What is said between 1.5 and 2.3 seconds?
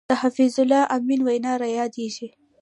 را یادېږي.